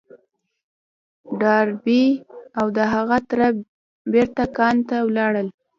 [1.41, 2.03] ډاربي
[2.59, 3.47] او د هغه تره
[4.13, 5.47] بېرته کان ته ولاړل.